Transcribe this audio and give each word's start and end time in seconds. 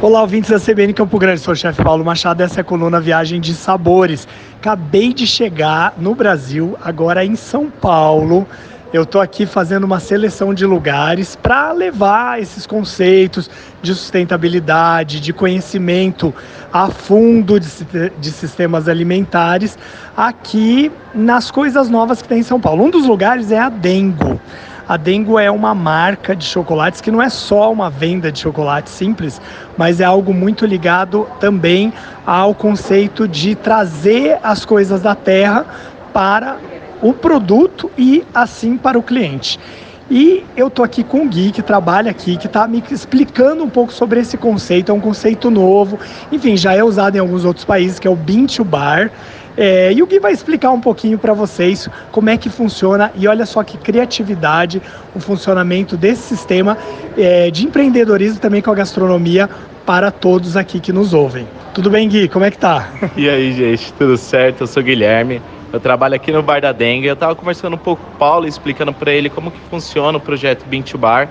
Olá, 0.00 0.20
ouvintes 0.20 0.48
da 0.48 0.60
CBN 0.60 0.94
Campo 0.94 1.18
Grande, 1.18 1.40
sou 1.40 1.54
o 1.54 1.56
chefe 1.56 1.82
Paulo 1.82 2.04
Machado, 2.04 2.40
essa 2.40 2.60
é 2.60 2.62
a 2.62 2.64
coluna 2.64 3.00
Viagem 3.00 3.40
de 3.40 3.52
Sabores. 3.52 4.28
Acabei 4.60 5.12
de 5.12 5.26
chegar 5.26 5.92
no 5.98 6.14
Brasil, 6.14 6.78
agora 6.80 7.24
em 7.24 7.34
São 7.34 7.68
Paulo. 7.68 8.46
Eu 8.92 9.02
estou 9.02 9.20
aqui 9.20 9.44
fazendo 9.44 9.82
uma 9.82 9.98
seleção 9.98 10.54
de 10.54 10.64
lugares 10.64 11.34
para 11.34 11.72
levar 11.72 12.40
esses 12.40 12.64
conceitos 12.64 13.50
de 13.82 13.92
sustentabilidade, 13.92 15.18
de 15.18 15.32
conhecimento 15.32 16.32
a 16.72 16.88
fundo 16.90 17.58
de, 17.58 17.68
de 18.20 18.30
sistemas 18.30 18.88
alimentares 18.88 19.76
aqui 20.16 20.92
nas 21.12 21.50
coisas 21.50 21.90
novas 21.90 22.22
que 22.22 22.28
tem 22.28 22.38
em 22.38 22.44
São 22.44 22.60
Paulo. 22.60 22.84
Um 22.84 22.90
dos 22.90 23.04
lugares 23.04 23.50
é 23.50 23.58
a 23.58 23.68
Dengo. 23.68 24.40
A 24.88 24.96
Dengo 24.96 25.38
é 25.38 25.50
uma 25.50 25.74
marca 25.74 26.34
de 26.34 26.46
chocolates 26.46 27.02
que 27.02 27.10
não 27.10 27.20
é 27.20 27.28
só 27.28 27.70
uma 27.70 27.90
venda 27.90 28.32
de 28.32 28.38
chocolate 28.38 28.88
simples, 28.88 29.38
mas 29.76 30.00
é 30.00 30.04
algo 30.04 30.32
muito 30.32 30.64
ligado 30.64 31.28
também 31.38 31.92
ao 32.24 32.54
conceito 32.54 33.28
de 33.28 33.54
trazer 33.54 34.38
as 34.42 34.64
coisas 34.64 35.02
da 35.02 35.14
terra 35.14 35.66
para 36.10 36.56
o 37.02 37.12
produto 37.12 37.90
e 37.98 38.24
assim 38.34 38.78
para 38.78 38.98
o 38.98 39.02
cliente. 39.02 39.60
E 40.10 40.42
eu 40.56 40.70
tô 40.70 40.82
aqui 40.82 41.04
com 41.04 41.26
o 41.26 41.28
Gui, 41.28 41.52
que 41.52 41.62
trabalha 41.62 42.10
aqui, 42.10 42.38
que 42.38 42.46
está 42.46 42.66
me 42.66 42.82
explicando 42.90 43.62
um 43.62 43.68
pouco 43.68 43.92
sobre 43.92 44.20
esse 44.20 44.38
conceito. 44.38 44.90
É 44.90 44.94
um 44.94 45.00
conceito 45.00 45.50
novo, 45.50 45.98
enfim, 46.32 46.56
já 46.56 46.72
é 46.72 46.82
usado 46.82 47.14
em 47.14 47.18
alguns 47.18 47.44
outros 47.44 47.66
países, 47.66 47.98
que 47.98 48.08
é 48.08 48.10
o 48.10 48.16
Bean 48.16 48.46
to 48.46 48.64
Bar. 48.64 49.10
É, 49.60 49.92
e 49.92 50.00
o 50.00 50.06
Gui 50.06 50.20
vai 50.20 50.32
explicar 50.32 50.70
um 50.70 50.80
pouquinho 50.80 51.18
para 51.18 51.32
vocês 51.32 51.88
como 52.12 52.30
é 52.30 52.36
que 52.36 52.48
funciona 52.48 53.10
e 53.16 53.26
olha 53.26 53.44
só 53.44 53.64
que 53.64 53.76
criatividade 53.76 54.80
o 55.16 55.18
funcionamento 55.18 55.96
desse 55.96 56.22
sistema 56.22 56.78
é, 57.16 57.50
de 57.50 57.66
empreendedorismo 57.66 58.38
também 58.38 58.62
com 58.62 58.70
a 58.70 58.74
gastronomia 58.76 59.50
para 59.84 60.12
todos 60.12 60.56
aqui 60.56 60.78
que 60.78 60.92
nos 60.92 61.12
ouvem. 61.12 61.44
Tudo 61.74 61.90
bem, 61.90 62.08
Gui? 62.08 62.28
Como 62.28 62.44
é 62.44 62.52
que 62.52 62.58
tá? 62.58 62.88
E 63.16 63.28
aí, 63.28 63.52
gente, 63.52 63.92
tudo 63.94 64.16
certo? 64.16 64.60
Eu 64.60 64.66
sou 64.68 64.80
o 64.80 64.86
Guilherme. 64.86 65.42
Eu 65.72 65.80
trabalho 65.80 66.14
aqui 66.14 66.30
no 66.30 66.40
Bar 66.40 66.60
da 66.60 66.70
Dengue. 66.70 67.08
Eu 67.08 67.14
estava 67.14 67.34
conversando 67.34 67.74
um 67.74 67.78
pouco 67.78 68.00
com 68.04 68.14
o 68.14 68.16
Paulo, 68.16 68.46
explicando 68.46 68.92
para 68.92 69.10
ele 69.10 69.28
como 69.28 69.50
que 69.50 69.58
funciona 69.68 70.18
o 70.18 70.20
projeto 70.20 70.64
Bean 70.66 70.84
Bar. 70.96 71.28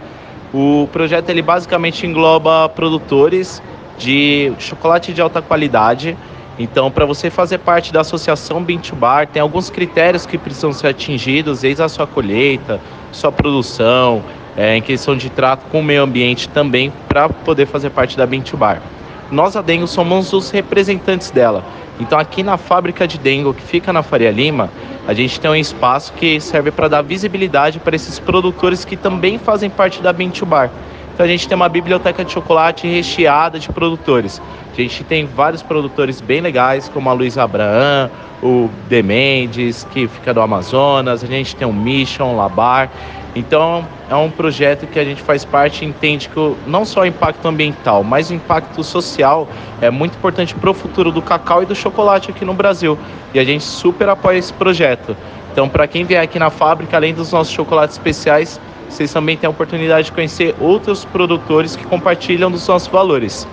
O 0.53 0.89
projeto 0.91 1.29
ele 1.29 1.41
basicamente 1.41 2.05
engloba 2.05 2.67
produtores 2.67 3.63
de 3.97 4.51
chocolate 4.59 5.13
de 5.13 5.21
alta 5.21 5.41
qualidade 5.41 6.17
então, 6.59 6.89
para 6.89 7.05
você 7.05 7.29
fazer 7.29 7.59
parte 7.59 7.93
da 7.93 8.01
associação 8.01 8.63
to 8.63 8.95
Bar, 8.95 9.27
tem 9.27 9.41
alguns 9.41 9.69
critérios 9.69 10.25
que 10.25 10.37
precisam 10.37 10.73
ser 10.73 10.87
atingidos, 10.87 11.61
desde 11.61 11.83
a 11.83 11.89
sua 11.89 12.07
colheita, 12.07 12.79
sua 13.11 13.31
produção, 13.31 14.23
é, 14.55 14.75
em 14.75 14.81
questão 14.81 15.15
de 15.15 15.29
trato 15.29 15.65
com 15.71 15.81
o 15.81 15.83
meio 15.83 16.01
ambiente 16.01 16.49
também, 16.49 16.91
para 17.07 17.29
poder 17.29 17.67
fazer 17.67 17.91
parte 17.91 18.17
da 18.17 18.25
to 18.25 18.57
Bar. 18.57 18.81
Nós, 19.29 19.55
a 19.55 19.61
Dengo, 19.61 19.87
somos 19.87 20.33
os 20.33 20.49
representantes 20.49 21.29
dela. 21.29 21.63
Então, 21.99 22.17
aqui 22.17 22.41
na 22.41 22.57
fábrica 22.57 23.07
de 23.07 23.19
Dengo, 23.19 23.53
que 23.53 23.61
fica 23.61 23.93
na 23.93 24.01
Faria 24.01 24.31
Lima, 24.31 24.69
a 25.07 25.13
gente 25.13 25.39
tem 25.39 25.51
um 25.51 25.55
espaço 25.55 26.11
que 26.13 26.39
serve 26.39 26.71
para 26.71 26.87
dar 26.87 27.01
visibilidade 27.01 27.79
para 27.79 27.95
esses 27.95 28.19
produtores 28.19 28.83
que 28.83 28.97
também 28.97 29.37
fazem 29.37 29.69
parte 29.69 30.01
da 30.01 30.13
to 30.13 30.45
Bar. 30.45 30.71
Então 31.17 31.25
a 31.25 31.29
gente 31.29 31.47
tem 31.47 31.55
uma 31.55 31.67
biblioteca 31.67 32.23
de 32.23 32.31
chocolate 32.31 32.87
recheada 32.87 33.57
de 33.57 33.69
produtores. 33.69 34.39
A 34.71 34.75
gente 34.79 35.03
tem 35.03 35.25
vários 35.25 35.63
produtores 35.63 36.21
bem 36.21 36.41
legais, 36.41 36.87
como 36.89 37.09
a 37.09 37.13
Luiz 37.13 37.39
Abraham, 37.39 38.11
o 38.43 38.69
Demendes, 38.87 39.83
que 39.91 40.07
fica 40.07 40.31
do 40.31 40.39
Amazonas, 40.41 41.23
a 41.23 41.27
gente 41.27 41.55
tem 41.55 41.67
o 41.67 41.73
Mission, 41.73 42.35
Labar. 42.35 42.91
Então 43.35 43.83
é 44.07 44.13
um 44.13 44.29
projeto 44.29 44.85
que 44.85 44.99
a 44.99 45.03
gente 45.03 45.23
faz 45.23 45.43
parte 45.43 45.83
e 45.83 45.87
entende 45.87 46.29
que 46.29 46.55
não 46.67 46.85
só 46.85 47.01
o 47.01 47.05
impacto 47.07 47.47
ambiental, 47.47 48.03
mas 48.03 48.29
o 48.29 48.35
impacto 48.35 48.83
social 48.83 49.47
é 49.81 49.89
muito 49.89 50.15
importante 50.15 50.53
para 50.53 50.69
o 50.69 50.73
futuro 50.75 51.11
do 51.11 51.23
cacau 51.23 51.63
e 51.63 51.65
do 51.65 51.73
chocolate 51.73 52.29
aqui 52.29 52.45
no 52.45 52.53
Brasil. 52.53 52.95
E 53.33 53.39
a 53.39 53.43
gente 53.43 53.63
super 53.63 54.07
apoia 54.07 54.37
esse 54.37 54.53
projeto. 54.53 55.17
Então, 55.51 55.67
para 55.67 55.87
quem 55.87 56.05
vier 56.05 56.21
aqui 56.21 56.37
na 56.37 56.51
fábrica, 56.51 56.95
além 56.95 57.15
dos 57.15 57.31
nossos 57.31 57.51
chocolates 57.51 57.95
especiais, 57.95 58.61
vocês 58.89 59.11
também 59.11 59.37
têm 59.37 59.47
a 59.47 59.51
oportunidade 59.51 60.05
de 60.05 60.11
conhecer 60.11 60.55
outros 60.59 61.05
produtores 61.05 61.75
que 61.75 61.85
compartilham 61.85 62.49
dos 62.49 62.67
nossos 62.67 62.87
valores. 62.87 63.47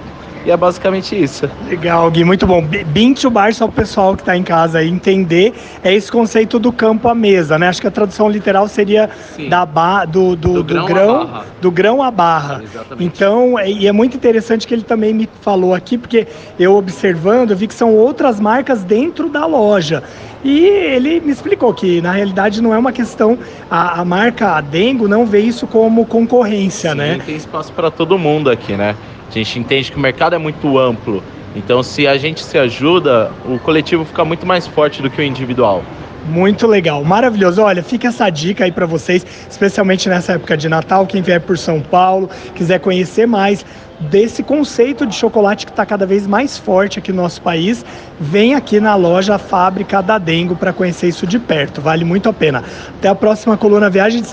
E 0.44 0.50
é 0.50 0.56
basicamente 0.56 1.20
isso. 1.20 1.48
Legal, 1.68 2.10
Gui, 2.10 2.22
muito 2.22 2.46
bom. 2.46 2.62
Bean 2.62 3.14
to 3.14 3.30
bar, 3.30 3.54
só 3.54 3.64
o 3.64 3.72
pessoal 3.72 4.14
que 4.14 4.22
está 4.22 4.36
em 4.36 4.42
casa 4.42 4.78
aí 4.78 4.88
entender, 4.88 5.54
é 5.82 5.94
esse 5.94 6.12
conceito 6.12 6.58
do 6.58 6.70
campo 6.70 7.08
à 7.08 7.14
mesa, 7.14 7.58
né? 7.58 7.68
Acho 7.68 7.80
que 7.80 7.86
a 7.86 7.90
tradução 7.90 8.28
literal 8.28 8.68
seria 8.68 9.08
da 9.48 9.64
ba 9.64 10.04
do, 10.04 10.36
do, 10.36 10.62
do, 10.62 10.62
do 10.62 10.84
grão, 10.84 10.86
grão 10.86 11.44
do 11.62 11.70
grão 11.70 12.02
à 12.02 12.10
barra. 12.10 12.60
Exatamente. 12.62 13.04
Então, 13.04 13.58
é, 13.58 13.70
e 13.70 13.86
é 13.86 13.92
muito 13.92 14.16
interessante 14.16 14.66
que 14.66 14.74
ele 14.74 14.82
também 14.82 15.14
me 15.14 15.28
falou 15.40 15.74
aqui, 15.74 15.96
porque 15.96 16.26
eu 16.58 16.74
observando, 16.76 17.52
eu 17.52 17.56
vi 17.56 17.66
que 17.66 17.74
são 17.74 17.94
outras 17.94 18.38
marcas 18.38 18.84
dentro 18.84 19.30
da 19.30 19.46
loja. 19.46 20.02
E 20.44 20.66
ele 20.66 21.20
me 21.20 21.32
explicou 21.32 21.72
que, 21.72 22.02
na 22.02 22.12
realidade, 22.12 22.60
não 22.60 22.74
é 22.74 22.76
uma 22.76 22.92
questão. 22.92 23.38
A, 23.70 24.02
a 24.02 24.04
marca 24.04 24.60
Dengo 24.60 25.08
não 25.08 25.24
vê 25.24 25.40
isso 25.40 25.66
como 25.66 26.04
concorrência, 26.04 26.90
Sim, 26.90 26.98
né? 26.98 27.18
Tem 27.24 27.34
espaço 27.34 27.72
para 27.72 27.90
todo 27.90 28.18
mundo 28.18 28.50
aqui, 28.50 28.76
né? 28.76 28.94
A 29.34 29.42
gente 29.42 29.58
entende 29.58 29.90
que 29.90 29.98
o 29.98 30.00
mercado 30.00 30.34
é 30.34 30.38
muito 30.38 30.78
amplo. 30.78 31.22
Então, 31.56 31.82
se 31.82 32.06
a 32.06 32.16
gente 32.16 32.42
se 32.42 32.58
ajuda, 32.58 33.30
o 33.44 33.58
coletivo 33.58 34.04
fica 34.04 34.24
muito 34.24 34.46
mais 34.46 34.66
forte 34.66 35.02
do 35.02 35.10
que 35.10 35.20
o 35.20 35.24
individual. 35.24 35.82
Muito 36.26 36.66
legal, 36.66 37.04
maravilhoso. 37.04 37.62
Olha, 37.62 37.82
fica 37.82 38.08
essa 38.08 38.30
dica 38.30 38.64
aí 38.64 38.72
para 38.72 38.86
vocês, 38.86 39.26
especialmente 39.48 40.08
nessa 40.08 40.32
época 40.32 40.56
de 40.56 40.68
Natal. 40.68 41.06
Quem 41.06 41.20
vier 41.20 41.40
por 41.40 41.58
São 41.58 41.80
Paulo, 41.80 42.30
quiser 42.54 42.80
conhecer 42.80 43.26
mais 43.26 43.64
desse 44.00 44.42
conceito 44.42 45.06
de 45.06 45.14
chocolate 45.14 45.66
que 45.66 45.72
está 45.72 45.84
cada 45.84 46.06
vez 46.06 46.26
mais 46.26 46.58
forte 46.58 46.98
aqui 46.98 47.12
no 47.12 47.22
nosso 47.22 47.40
país, 47.42 47.84
vem 48.18 48.54
aqui 48.54 48.80
na 48.80 48.96
loja 48.96 49.38
Fábrica 49.38 50.02
da 50.02 50.18
Dengo 50.18 50.56
para 50.56 50.72
conhecer 50.72 51.08
isso 51.08 51.26
de 51.26 51.38
perto. 51.38 51.80
Vale 51.80 52.04
muito 52.04 52.28
a 52.28 52.32
pena. 52.32 52.64
Até 52.98 53.08
a 53.08 53.14
próxima 53.14 53.56
coluna 53.56 53.90
Viagem 53.90 54.22
de 54.22 54.28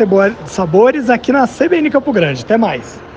Sabores 0.46 1.10
aqui 1.10 1.32
na 1.32 1.48
CBN 1.48 1.90
Campo 1.90 2.12
Grande. 2.12 2.44
Até 2.44 2.58
mais. 2.58 3.11